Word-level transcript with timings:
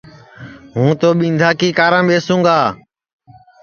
ہوں 0.73 0.91
تو 0.99 1.09
ٻِندھا 1.19 1.49
کی 1.59 1.69
کارام 1.79 2.05
ٻیسوں 2.09 2.39
گا 2.45 2.57